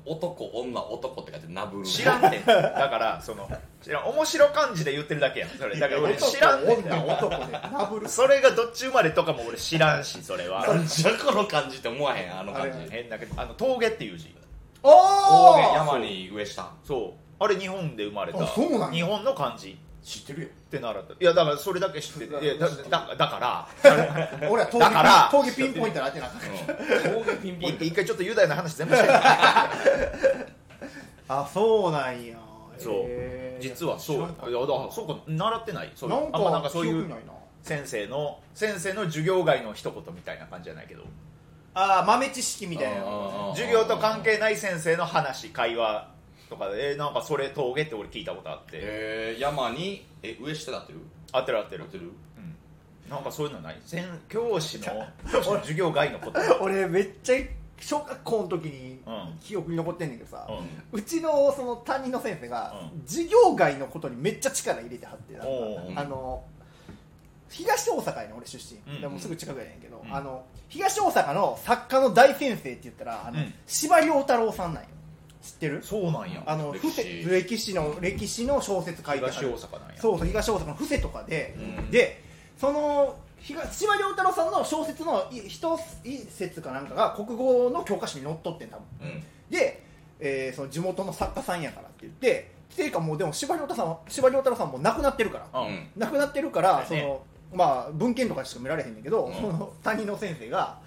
[0.07, 2.47] 男女男って書いてナブル知らんねん。
[2.47, 3.51] だからその
[3.83, 4.09] 知らん。
[4.09, 5.51] 面白漢字で言ってるだけやん。
[5.51, 5.79] それ。
[5.79, 6.79] だから俺知らんねん。
[6.79, 7.53] 女男で。
[7.73, 10.67] ナブルそれがどっち生まれとかも俺知らんしそれは。
[10.67, 12.79] なんじゃこの漢字って思わへんあの漢字。
[12.79, 14.35] あれ変だけどあの峠っていう字。
[14.83, 16.71] おお山に上下。
[16.85, 17.45] そう。
[17.45, 18.45] あれ日本で生まれた。
[18.45, 18.91] あそうなんや。
[18.93, 19.77] 日本の漢字。
[20.03, 22.45] 知ってるよって習ったいやだからそれだけ知ってて。
[22.45, 23.69] いやだだだから。
[24.49, 25.29] 俺は峠だから。
[25.31, 26.41] 峠ピンポイントで当てなかっ
[27.03, 27.11] た。
[27.11, 27.85] 峠ピンポイント。
[27.85, 29.09] 一回ちょっとユダヤの話全部して
[31.29, 32.37] あそうなんや。
[32.79, 33.61] そう。
[33.61, 34.19] 実はそう。
[34.19, 34.27] いや
[34.61, 35.93] だからそうか習ってない。
[35.95, 36.11] そう。
[36.11, 37.11] いうなんかあんまなんかそういう
[37.63, 41.03] 先生の先生の授業外の一言みたいな感じじゃないけど。
[41.75, 43.05] ああ豆知識みたいな。
[43.55, 46.09] 授業と関係ない先生の話会話
[46.49, 48.71] とかでえなんかそれ峠って俺聞いたことあって。
[48.75, 51.01] えー、山にえ上下だってる？
[51.33, 51.85] 合ってる合ってる。
[51.85, 52.05] 合ってる？
[52.05, 53.11] うん。
[53.11, 53.81] なんかそういうのない？
[53.85, 54.85] 先教師の
[55.31, 55.57] 教師の。
[55.61, 56.41] 授業外のこと。
[56.61, 57.37] 俺めっちゃ
[57.79, 59.39] 小学校の時にうん。
[59.41, 60.99] 記憶に残ってんねんけどさ、うん。
[60.99, 63.03] うちのその担任の先生が、うん。
[63.07, 66.45] 授業外のことにめっちゃ力入れてはってあの
[67.49, 69.01] 東大阪やねん俺出身、うん。
[69.01, 70.15] でもすぐ近くやねんけど、うん。
[70.15, 73.55] あの東大阪の作家の大先生って言ったらあの、うん。
[73.67, 74.89] 司馬遼太郎さんなんよ
[75.47, 75.83] 知ってる？
[75.83, 76.43] そうなんや。
[76.45, 77.25] あの歴史。
[77.25, 79.95] 歴史の歴史の小説書いては東る大阪なんや。
[80.01, 81.91] そうそう東大阪の布施とかで、うん。
[81.91, 82.23] で
[82.59, 85.79] その東司馬遼太郎さんの小説のい一
[86.31, 89.09] 節かなんかが国語の教科書に載っとってん多分。
[89.09, 89.23] うん。
[89.49, 89.83] で、
[90.19, 95.61] えーその地元の作家さんやからって言ってっていうかもうでも司馬遼太さんは司馬遼太郎さんも亡くなってるから。
[95.61, 95.69] うん。
[95.69, 96.87] うん亡くなってるから、ね。
[96.89, 97.23] その
[97.55, 99.35] まあ文献とかしか見られへんねんけど、うん。
[99.35, 100.79] その担任の先生が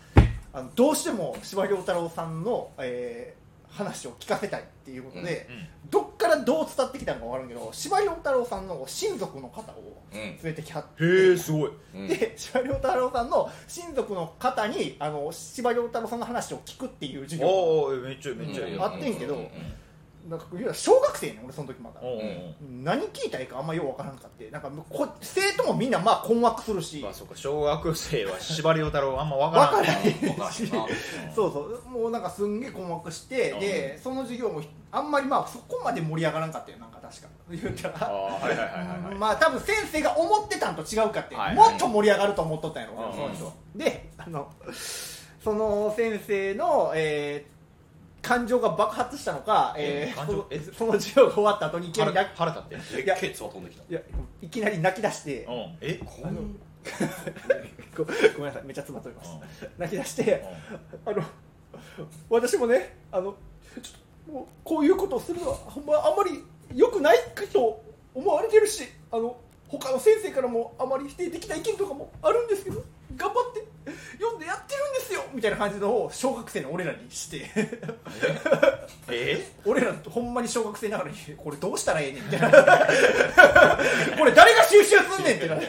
[0.51, 3.38] あのどうしても司馬遼太郎さんの、えー
[3.69, 10.19] 話を聞かせたいっていうことで、うんどっからどう伝ってきたのか分からんけど司馬遼太郎さんの親族の方をうん。
[10.19, 11.71] 連れてきはって、へえすごい。
[11.95, 12.07] うん。
[12.07, 18.67] で司馬遼太郎さんの親族の方にあの司馬遼太郎さんの話を聞くっていう授業がおおめっちゃめっちゃ。
[18.67, 19.47] いいよあってんけどうう
[20.27, 21.99] なんかいや小学生ねん俺その時まだ。
[22.01, 22.21] おうおう
[22.83, 24.49] 何聞いたらいいかあんまようわからんかって。
[24.51, 26.99] なんかこ生徒もみんなまあ困惑するし。
[27.01, 29.75] まあそうか小学生は司馬遼太郎あんま分からん。
[29.75, 30.19] 分からへんうん。
[30.19, 31.89] 分からへんなそうそう。
[31.89, 33.59] もうなんかすんげえ困惑してうん。
[33.59, 37.27] でその授業もあんまりまあそこまで盛り上がらんかったよなんか確か。
[37.49, 43.13] 言ったあらまあ多分先生が思ってたんと違うかって、はいもっと盛り上がると思っとったんやろ、うん。
[43.13, 44.51] その人であの
[45.43, 47.58] その先生の、えー
[48.21, 53.01] 感情が爆発したのか、えーえそ の授業が終わった後にいきなり腹立って。
[53.01, 53.83] んいやケツは飛んできた？
[53.89, 54.01] いや
[54.41, 55.77] いきなり泣き出してうん。
[55.81, 56.59] えこん
[57.95, 59.69] ごごめんなさいめっちゃ詰まっております。
[59.77, 60.43] 泣き出して
[61.05, 61.23] あの
[62.29, 63.35] 私もねあの
[63.81, 67.17] ちょっともうこういうことをするのはほんまあんまり良くない
[67.51, 67.81] と
[68.13, 69.35] 思われてるしあの
[69.67, 72.83] 他の先生からもあまり否定的な意見とかもあるんですけど
[73.15, 73.65] 頑張って
[74.17, 77.49] 読んでやってるんですよみたいな感じのを小学生の俺らにして。
[79.11, 79.51] え？
[79.65, 82.49] 俺らほんまに小学生ながらにこれどうしたらええねんみたいな
[84.17, 85.65] これ誰が収集すんねんってなって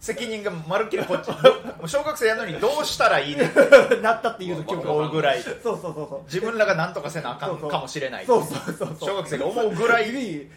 [0.00, 1.36] 責任がまるっきりこっちも
[1.84, 4.02] う小学生やのにどうしたらいいねん。
[4.02, 10.06] なったっていう記憶が思うぐらいそうそうそうそう自分らが何とかせなあかんかもしれないそうそうそうそう小学生が思うぐらい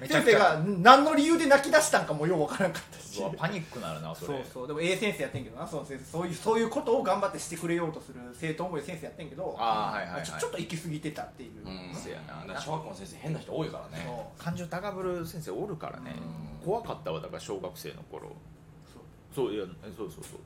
[0.07, 3.21] 先生が何の理由で泣き出したんかもようわからんかったし。
[3.37, 4.67] パニックなるなそそうれそう。
[4.67, 5.67] でも A 先生やってんけどな。
[5.67, 10.25] その先生そういうそういうことを頑張ってしてくれようとする生徒思い先生やってんけどあーはいはいはい。
[10.25, 12.41] ちょちょっと行き過ぎてたっていう、うんそうやな。
[12.41, 14.03] だから小学校の先生変な人多いからね。
[14.05, 14.43] そう。
[14.43, 16.15] 感情高ぶる先生おるからね。
[16.61, 16.65] うん。
[16.65, 18.29] 怖かったわだから小学生の頃。
[19.33, 19.47] そう。
[19.47, 19.65] そういや
[19.97, 20.39] そうそうそう。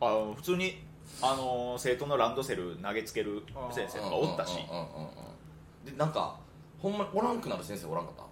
[0.00, 0.82] あの普通に
[1.22, 3.42] あの生徒のランドセル投げつける
[3.72, 4.58] 先生とかおったし。
[4.70, 5.28] うんうんうんうんうん
[5.84, 6.36] でなんか
[6.82, 8.22] ほんまにおらんくなる先生おらんかった？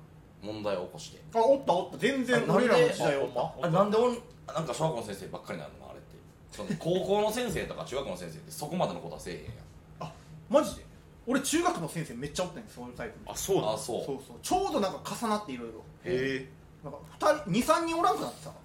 [0.47, 1.21] 問題を起こして。
[1.35, 1.99] あおったおった。
[1.99, 2.53] 全然あなんで？
[2.55, 5.91] 俺らの時代おっあほんまあなんでおんなんか小学校の先生ばっかりなるの？
[5.91, 6.07] あれって。
[6.53, 9.53] その高校の先生とか中学校の先生ってそこまでのことはせえへんやん。
[9.99, 10.13] たあ
[10.49, 10.87] マジで？
[11.27, 13.73] 俺中学の先生めっちゃおったんやそういうタイプあそうなの？
[13.75, 14.05] あそう。
[14.05, 14.37] そうそう。
[14.43, 16.49] ちょうどなんか重なっていろいろへ
[16.85, 18.57] なんか23人おらんくなってたか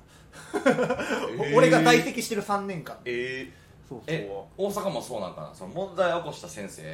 [0.70, 1.54] らえ。
[1.56, 2.98] 俺が在籍してる3年間。
[3.06, 3.62] ええ。
[3.89, 4.04] そうそう。
[4.08, 5.52] え大阪もそうなんかな？
[5.56, 6.86] その問題を起こした先生、ん。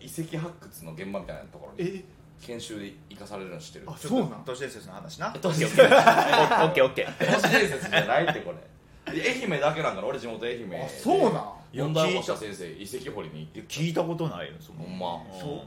[0.00, 1.90] 遺跡発掘の現場みたいなところに。
[1.90, 2.04] え
[2.40, 3.84] 研修で生かされるの知ってる？
[3.88, 4.42] あちょっとそうなん？
[4.44, 5.30] 都市伝説の話な。
[5.40, 5.76] 都市伝オッ
[6.72, 7.34] ケーオッケーオッケー。
[7.34, 8.52] 都市伝説じゃないってこ
[9.06, 9.12] れ。
[9.12, 10.84] で愛媛だけなんから俺地元愛媛で。
[10.84, 11.42] あそうなん？
[11.72, 12.36] 問題を起こした。
[12.36, 15.14] 先生遺跡掘りに行って聞いたことないよそのほんま。
[15.14, 15.60] うんそう。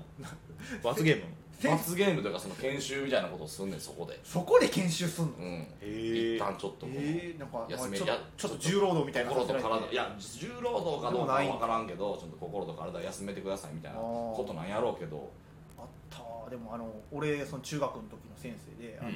[0.84, 1.24] 罰ゲーム？
[1.62, 4.18] 罰ゲームというかその研修みたいなことをすんねんそこで。
[4.24, 5.32] そこで研修すんの？
[5.38, 5.68] うん。
[5.82, 8.06] へ一旦ちょっとこう、えー、なんかちょ休めや
[8.38, 9.92] ちょっと重労働みたいな心と体。
[9.92, 15.32] いや重労働かどうかは分からんけどちょっと心と体休めてくださいみたいなことなんやろうけど。
[15.78, 16.18] あった
[16.50, 19.16] でもあの俺その中学の時の先生であの、うん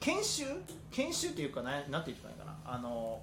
[0.00, 0.44] 研修？
[0.90, 2.56] 研修っていうかななんて言ってたかな。
[2.64, 3.20] あの、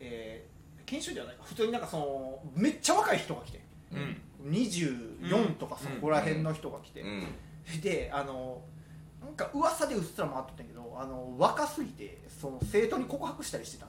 [0.00, 0.54] えー
[0.84, 1.36] 研修ではない。
[1.36, 4.50] か普通になんかそのめっちゃ若い人が来てうん。
[4.50, 7.26] 24とかそこら辺の人が来て、うん。
[7.80, 8.60] であの
[9.22, 13.86] なんか噂でうっすら回っとったんやけどあの若すぎてその生徒に告白したりしてた。
[13.86, 13.88] っ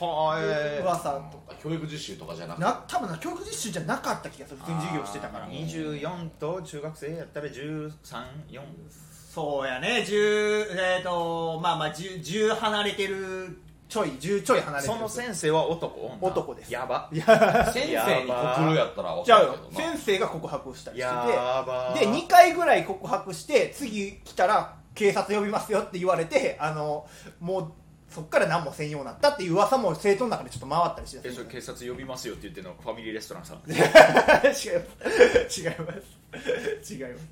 [0.00, 1.54] ていうはえ噂とか。
[1.62, 2.64] 教育実習とかじゃなくて。
[2.64, 5.48] な多分な教育実習じゃなかった気がする普通に授業してたから。
[5.48, 8.60] 24と中学生やったら134
[9.32, 10.04] そうやね。
[10.06, 14.94] 10えっ、とまあまあ 10, 10離れてるちょい10ちょい離れてる。
[14.94, 16.00] その先生は男？
[16.00, 16.72] 女男です。
[16.72, 17.08] やば。
[17.72, 19.76] 先生に告るやったら分じゃあかるけどな。
[19.76, 22.00] 先生が告白したりして。
[22.00, 27.06] てで2回ぐらい告白して次来たら警察呼びますよって言われてあの
[27.38, 27.72] もう
[28.10, 32.74] そっから何もせんようになったっていう噂も生徒の中でちょっと回ったりしてえそれ警察呼びますよって言ってるの？
[32.82, 33.58] ファミリーレストランさん。
[33.70, 33.86] 違いま
[34.52, 34.68] す。
[34.68, 34.84] 違いま
[35.54, 36.94] す。
[36.94, 37.28] 違います。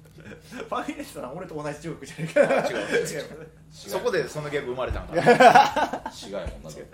[0.54, 2.68] ファミレストラン俺と同じ中学じゃないから。
[2.68, 2.88] 違うま
[3.72, 3.90] す。
[3.90, 6.86] そこでそのギャグ生まれたんかな違うもんなそう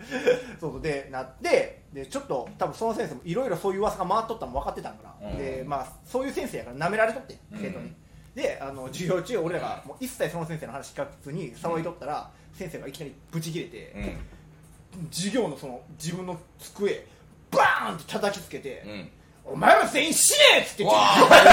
[0.61, 0.81] そう。
[0.81, 5.39] でなってでちょっと多分その先生もいろいろそういう噂が回っとったのも分かってたんかな、うん。
[5.39, 7.97] でまあそういう先生やから舐められとって生徒に、うん。
[8.35, 15.09] であの授業中俺らがもう一切その先生の話聞かずに騒いとったら、先生がいきなりブチ切れて、うん。
[15.11, 17.07] 授業のその自分の机
[17.51, 19.11] バーンって叩きつけて、うん。
[19.47, 21.51] お前は全員死ねっつって言うてもうた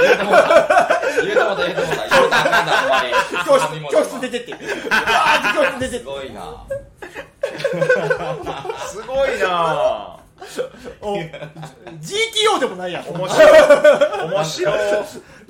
[0.00, 2.08] 言うてもうた言うてもうた
[3.44, 4.52] 教室教室出てって。
[4.52, 4.62] バー
[5.44, 5.98] ンって教室出てって。
[5.98, 6.66] すごいな。
[8.88, 10.20] すごいな。
[11.02, 13.06] お GTO でもないやん。
[13.08, 13.50] 面白い。
[14.30, 14.78] 面白い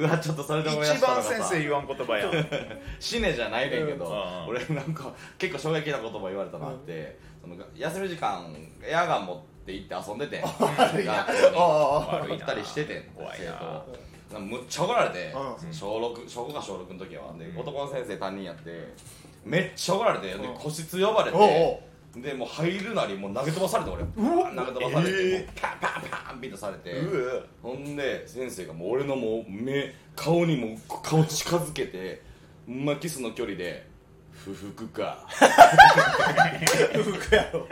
[0.01, 1.49] うわちょっとそれで思い出一番したのがさ。
[1.51, 2.47] 先生言わん言葉やん。
[2.99, 4.47] 死ねじゃないねんけど、うん。
[4.49, 10.43] 俺なんか結構衝撃な言葉言われたなって、その休み時間エアガン持って行って遊んでてん。
[10.49, 11.09] 学校に。
[11.09, 11.63] あ
[12.23, 12.37] 悪いな。
[12.37, 13.99] 行ったりしててん怖い生徒
[14.33, 15.73] なむっちゃ怒られて、うん。
[15.73, 17.33] 小6小5か小6の時は。
[17.39, 17.59] で、うん。
[17.59, 18.95] 男の先生担任やって
[19.45, 20.55] めっちゃ怒られてでうん。
[20.55, 24.03] 個室呼ばれて、おうおでもう入るなりもう投げ飛ばされて俺。
[24.03, 24.51] うわ。
[24.55, 25.61] 投げ飛ばされて、えー。
[25.61, 32.23] パンパンパンピッとされて、うほんで先生がもう俺のもう目顔にもう顔近づけて
[32.67, 33.87] まキスの距離で
[34.45, 35.25] 「不服か。
[36.95, 37.69] 不服やろ。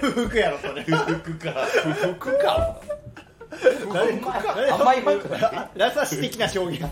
[0.00, 0.82] 不服やろそれ。
[0.82, 1.52] 不服か。
[1.64, 2.76] 不服か。
[3.52, 5.38] あんまりうまくな
[5.74, 5.78] い？
[5.78, 6.86] ラサシ的な表現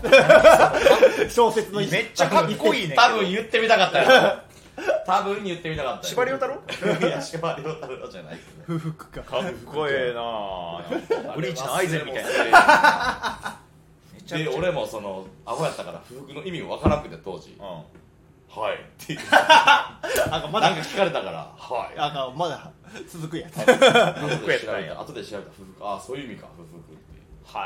[1.33, 2.95] 小説の一めっちゃかっこいいね。
[2.95, 4.39] 多分言ってみたかったよ
[5.05, 6.07] 多分言ってみたかった。
[6.07, 6.55] よ司馬遼太郎？
[7.07, 9.21] いや司馬遼太郎じゃないけど不服か。
[9.21, 13.59] かっこええなブリーチのアイゼンみたいな。
[14.27, 17.57] で俺もそのアホやったから不服の意味分からなくて当時。
[17.59, 17.63] う
[18.53, 22.71] 「はい」って言ってあまだなんか聞かれたから「はい」あのまだ
[23.07, 23.59] 続くやつ。
[23.61, 26.93] 後で調べた後で調べた不服ああそういう意味か不服って。
[26.93, 27.11] ん
[27.43, 27.65] は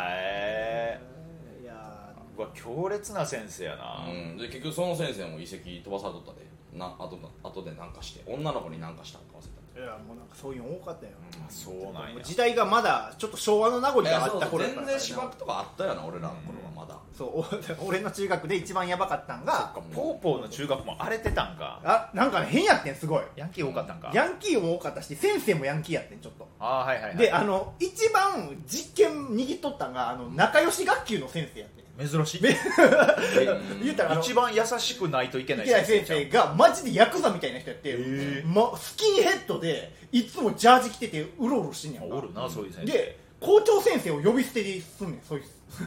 [1.62, 6.45] いやうわ強烈な先生やな、うん、で結局その先生も遺跡飛ばされとったで
[6.78, 11.12] なあと後でなんかして女の子になんかしたんか忘れいやもうなんかそういうの多かったよ。
[11.46, 17.46] あそうなんや時代がまだちょっと昭和の名残があった頃やったから然芝生とかあったよな俺らの頃はまだ、そうお
[17.88, 23.24] 俺の中学で一番やばかったんがポーポーの中学も荒れてたんかあなんかね変やってんすごい。
[23.36, 24.12] ヤンキー多かったんか。
[24.14, 26.48] ヤンキーも多かったし先生もヤンキーやってんちょっと。
[26.58, 32.42] ああはいはい、はい、であの一番実験握っとったんがあの仲良し学級の先生やってん珍しい。
[33.84, 35.68] 言ったら一番優しくないといけない。
[35.68, 38.48] 先生がマジでヤクザみたいな人やって、ー。
[38.48, 42.16] ま、スキンヘッドでいつもジャージ着ててうろうろしてんねやんか。
[42.16, 42.92] おるなそういう先生。
[42.92, 45.46] で校長先生を呼び捨てですんねんそいつ。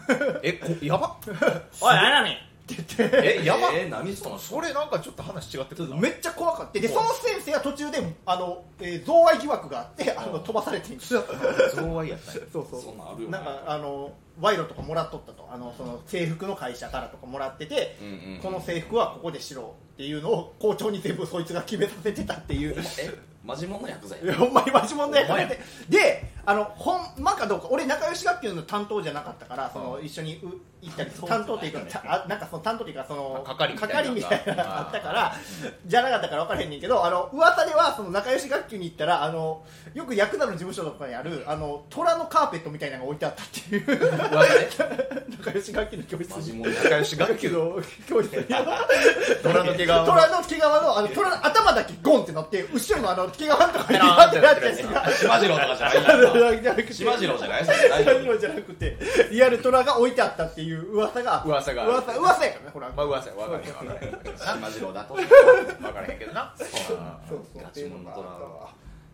[0.43, 1.17] えこやば
[1.81, 2.37] おい何やねんっ
[2.69, 5.97] て言ってえやばえー、何そのそれなんかちょっと話違ってくるな。
[5.97, 11.27] めっちゃ怖かったでその先生は途中であの、えー贈賄疑惑があってあの飛ばされてんそう。
[11.75, 12.43] 贈賄やったんや。
[12.53, 12.67] そう。
[12.71, 13.33] そんなんあるよね。
[13.33, 15.49] なんかあの賄賂とかもらっとったと。
[15.51, 18.41] あのその制服の会社からとかもらってて、うんうんうん。
[18.43, 22.75] この制服はここでしろっていうのを校長に全部そいつが決めさせてたっていう。
[22.99, 24.19] えマジモンの薬剤？
[24.35, 30.05] ほんまにマジ問題やからほんまでであのほんまかどうか俺仲良し学級の担当じゃなかったからその、うん。
[30.05, 30.49] 一緒にう
[30.81, 33.95] 行ったり担当っていうかなんかその担当っていうかそのあ係みたいな。
[33.95, 35.35] 係みたいなのがああったから
[35.87, 43.85] じゃなかったから分からへんねんけどあの噂ではその仲良し学級に行ったらあのよくヤクザの事務所とかにあるあの虎のカーペットみたいなのが置いてあったっていう
[45.39, 47.51] 仲良し学級の教室仲良し学級。
[47.51, 48.45] の教室に
[49.43, 54.75] 虎の毛皮の虎の毛皮のあの虎の頭だけゴンってなって後ろのあの毛皮のところにペラーンってなって
[55.19, 55.89] 島次郎とかじゃ
[56.75, 57.89] ない島次郎じゃないそれ。
[57.89, 58.15] 大丈夫。
[58.15, 58.99] 大丈夫じゃなくて
[59.31, 61.43] リアルトラが置いてあったっていう噂が。
[61.47, 61.87] 噂が。
[61.87, 63.35] 噂噂やからねほらまあ噂や。
[63.37, 66.53] 分からへん分からへん島次郎だと分からへんけどな。
[66.57, 66.69] そう
[67.29, 67.63] そう。
[67.63, 68.69] ガチモンの虎わは。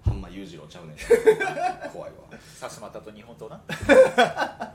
[0.05, 1.91] ハンマ裕次郎ちゃうねん。
[1.91, 2.39] 怖いわ。
[2.61, 3.63] さすまたと日本刀な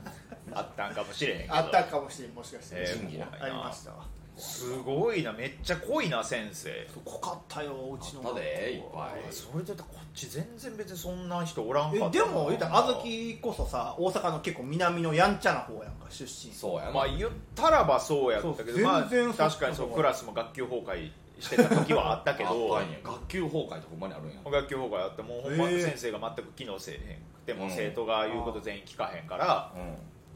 [0.54, 1.54] あったんかもしれへんけど。
[1.54, 3.26] あったかもしれんもしかして、えーな。
[3.40, 4.06] ありましたわ。
[4.36, 6.70] すごいなめっちゃ濃いな先生。
[7.04, 8.22] 濃かったようちの。
[8.26, 9.32] あったでいっぱい。
[9.32, 16.52] それで言ったらこっち全然別にそんな人おらんかったでも言ったらあずきこそさ大阪の結構南のやんちゃな方やんか出身。
[16.54, 16.86] そうや。
[16.86, 24.36] なまあ言ったらばそうやったけそうどまあ確かにそうクラスも学級崩壊してた時はあったけ あど学級崩壊ってほんまにあるんや。
[24.42, 27.70] 学級崩壊あってもうほんま先生が全く機能せえへんくてもうん。
[27.70, 29.70] 生徒が言うこと全員聞かへんから。
[29.74, 29.78] う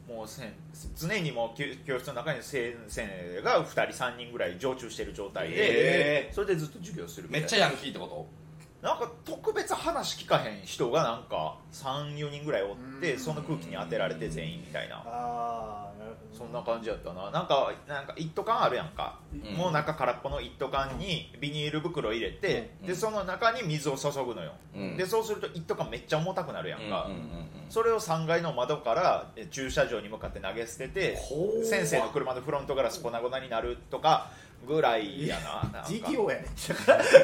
[0.07, 0.53] もうせん
[0.95, 8.27] 常にもう教教室の中に先生が2人3人ぐらい常駐してる状態でへそれでずっと授業するめっちゃヤンキーってこと？
[8.85, 13.19] なんか特別話聞かへん人がなんか34人ぐらいおってうん。
[13.19, 14.97] その空気に当てられて全員みたいな。
[14.97, 17.31] ああなるそんな感じやったな。
[17.31, 19.55] なんかなんか一斗缶あるやんか、うん。
[19.55, 22.87] もう中空っぽの一斗缶にビニール袋入れて、うん。
[22.87, 24.97] でその中に水を注ぐのよ、うん。
[24.97, 27.09] でそうすると一斗缶めっちゃ重たくなるやんか、
[27.69, 31.17] それを3階の窓からえ駐車場に向かって投げ捨てて
[31.63, 34.29] 先生の車のフロントガラス粉々になるとか
[34.65, 35.89] ぐらいやななんか。
[35.89, 36.45] GTO やね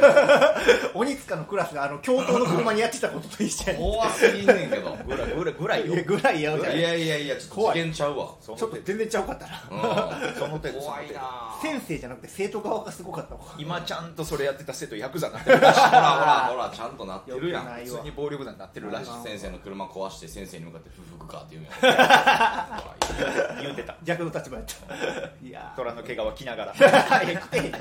[0.01, 0.57] だから
[0.93, 4.97] 鬼塚のクラスがあの教頭の車にやってたことと一緒やね怖すぎんねんけど。
[5.05, 5.93] ぐらいぐらいぐらいよ。
[5.93, 7.77] いやぐらいやじゃんいやいやいやちょっと怖い。
[7.77, 8.27] 次元ちゃうわ。
[8.41, 9.63] ちょっと全然ちゃうかったな。
[9.69, 10.35] うん。
[10.35, 11.21] その程度怖いな
[11.61, 13.41] 先生じゃなくて生徒側がすごかったわ。
[13.57, 16.01] 今ちゃんとそれやってた生徒ヤクザになってるほらほら
[16.51, 17.63] ほら ちゃんとなってるやん。
[17.65, 19.11] 普通に暴力団になってるらしい。
[19.23, 21.65] 先生の車壊して先生に向かって不服かって言うん。
[23.21, 23.95] や言うてた。
[24.03, 25.45] 逆の立場やった。
[25.45, 26.73] いや虎の毛皮着ながら。
[26.73, 27.77] ーいや来てへん来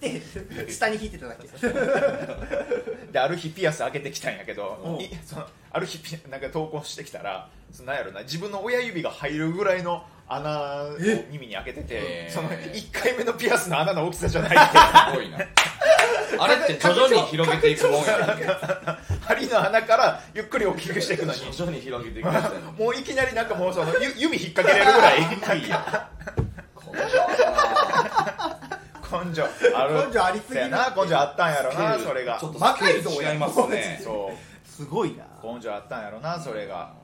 [0.00, 0.70] てへん。
[0.70, 1.48] 下に引いてただけ。
[3.12, 4.90] である日ピアス開けてきたんやけど、う。
[4.90, 10.96] んいそのある日ピなんか投稿してきたらそのなんやろな自分の親指が入るぐらいの穴を
[11.30, 15.38] 耳に開けててえその1回目のピアスの穴の大きさじゃないっすごいな。
[16.38, 18.18] あれって徐々に広げていくもんや
[19.22, 21.40] 針の穴からゆっくり大きくしていくのに。
[21.52, 22.26] 徐々に広げていく
[22.78, 25.60] もういきなりなんかもうそのゆ指引っ掛けれるぐらい。
[25.60, 26.08] いいや
[29.24, 29.42] 根性。
[29.74, 32.38] ある根性ありすぎな根性あったんやろななそれが。
[32.38, 34.00] ちょっと魔改造や違いますね。
[34.02, 34.68] そう。
[34.68, 35.24] すごいな。
[35.42, 36.94] 根性あったんやろなそれが。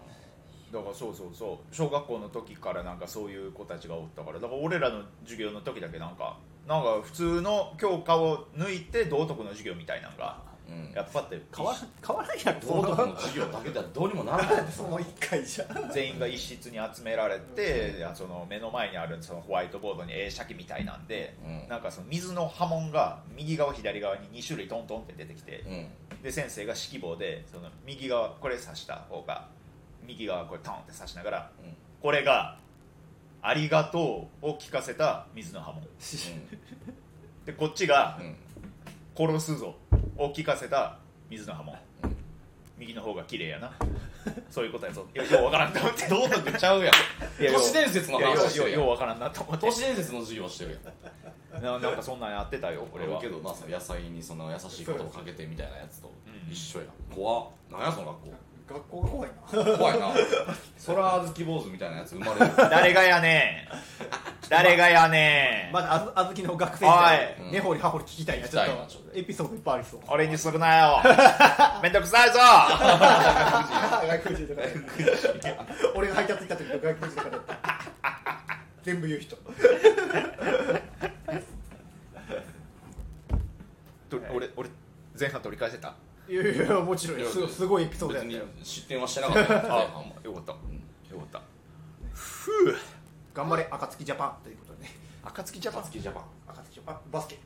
[0.73, 1.75] だからそうそうそう。
[1.75, 4.41] 小学校の時からなんかそういう子たちがおったから。
[4.41, 10.93] だから俺らの授業の時だけなんかなんか普通の教科を抜いて道徳の授業みたいなのがうん。
[10.95, 21.69] やっぱって変わら変わらんやろ道徳の授業だけではどうにもならないその一回じゃ全員が一室に集められてその目の前にあるそのホワイトボードに映写機みたいなんで、うん。
[21.69, 25.65] なんかその水の波紋が右側左側に2種類トントンって出てきて、
[26.13, 26.23] うん。
[26.23, 29.49] で先生が指揮棒でその右側これ指した方が
[30.07, 31.77] 右側これトンって指しながらうん。
[32.01, 32.59] これが
[33.43, 35.83] 「ありがとう」を聞かせた水の波紋。
[37.45, 38.37] でこっちがうん
[39.17, 39.75] 「殺すぞ」
[40.25, 42.17] を聞かせた水の波紋うん
[42.83, 43.73] 右の方が綺麗やな。
[44.51, 45.07] そういうことやぞ。
[45.15, 46.09] いやようわからんと思って。
[46.09, 47.43] 道徳ちゃうやん。
[47.43, 49.67] いや都市伝説の話してようようわからんなと思って。
[49.67, 50.81] 都市伝説の授業してる
[51.53, 51.63] やん。
[51.63, 53.21] ななんかそんなんやってたよ俺は。
[53.21, 56.53] けどなその野菜にその優しいことをかけてみたいなやつとうん。
[56.53, 56.89] 一緒やん。
[57.15, 57.47] 怖っ。
[57.71, 58.35] なんやその学
[58.75, 59.65] 学校が怖いな。
[59.65, 60.07] 校怖いな。
[60.15, 60.17] 空
[60.87, 62.57] 小豆坊主みたいなやつ生まれる。
[62.57, 64.22] 誰がやねん
[64.53, 65.73] 誰がやねん。
[65.73, 68.47] まだあずあずきの学生時代根掘り葉掘り聞きたいな。
[68.47, 68.73] ちょっと
[69.15, 71.01] エピソードいっぱいありそう俺にするなよ。
[71.83, 72.39] めんどくさいぞ。
[72.39, 74.61] 外国人とか。
[75.95, 77.41] 俺が配達行った時の外国人とか
[78.83, 79.37] 全部言う人。
[84.11, 84.69] と俺俺
[85.19, 85.95] 前半取り返せた？
[86.29, 88.45] いやいやもちろんすすごいエピソードや別ったよ。
[88.59, 89.55] に失点はしてなかった。
[89.57, 90.15] よ前半あも。
[90.23, 90.53] よかった。
[90.53, 90.59] よ
[91.19, 91.41] かった
[93.35, 94.45] 頑張れ暁ジャパン。
[94.45, 94.91] ということでね。
[95.25, 95.91] 暁ジャパン。
[95.91, 96.25] ジャパン。
[96.49, 96.97] 暁ジャパン。
[97.11, 97.39] バスケ。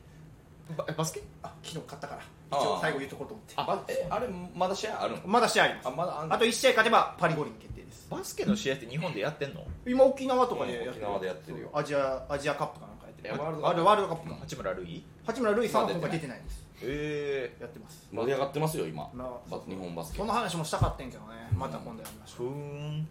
[0.75, 1.23] ババスケ？
[1.43, 2.21] あ昨日勝ったから。
[2.51, 2.59] あー。
[2.61, 3.53] 一応最後言っとこうと思って。
[3.55, 5.21] あえあれまだ試合あるの？
[5.25, 5.87] まだ試合あります。
[5.87, 6.35] あまだあんの？
[6.35, 8.07] あと1試合勝てばパリ五輪決定です。
[8.09, 9.63] バスケの試合って日本でやってんの？
[9.85, 11.69] 今沖縄とかでやってる沖縄でやってるよ。
[11.73, 13.33] アジアアジアカップかなんかやってる。
[13.33, 14.35] えワールドあれワールドカップか。
[14.41, 15.03] 八村塁？
[15.25, 16.67] 八村塁さんは今回出てないです。
[16.83, 18.07] えやってます。
[18.11, 19.09] 盛り上がってますよ今。
[19.13, 20.17] まあバ日本バスケ。
[20.17, 21.27] その話もしたかったんけどね。
[21.55, 22.49] また今度やりましふょう。
[22.49, 23.07] ーん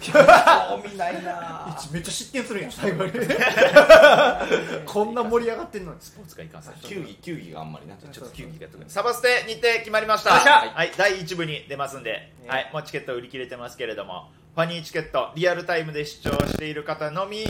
[0.00, 1.78] 興味ないな。
[1.92, 3.12] めっちゃ失点するやん最後に。
[4.86, 6.00] こんな盛り上がってんのに。
[6.00, 8.34] スポーツがいかんさ球技球技があんまりなちょっと。
[8.34, 10.30] 球技がやっサバステ日程決まりました。
[10.30, 10.72] よっしゃ。
[10.74, 10.92] はい。
[10.96, 12.48] 第1部に出ますんで、ね。
[12.48, 14.30] はい、もうチケット売り切れてますけれども。
[14.54, 17.44] ファニーチケットリアルタイムで視聴している方のみ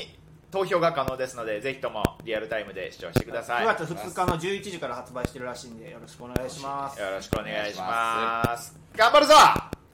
[0.50, 3.64] 投票が可能ですのでぜひともリアルタイムで視聴してください。
[3.64, 7.00] 9月2日の11時から発売してるらしいんでよろしくお願いします。
[7.00, 8.76] よろしくお願いします。
[8.96, 9.34] 頑張るぞ。